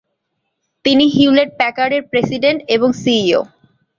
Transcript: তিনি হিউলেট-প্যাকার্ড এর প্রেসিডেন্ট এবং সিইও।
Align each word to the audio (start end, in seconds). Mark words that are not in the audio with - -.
তিনি 0.85 1.05
হিউলেট-প্যাকার্ড 1.15 1.93
এর 1.93 2.03
প্রেসিডেন্ট 2.11 2.59
এবং 2.75 2.89
সিইও। 3.01 3.41